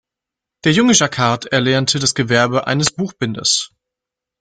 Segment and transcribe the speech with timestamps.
[0.65, 3.71] Der junge Jacquard erlernte das Gewerbe eines Buchbinders.